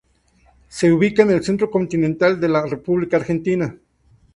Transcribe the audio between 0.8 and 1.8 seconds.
ubica en el centro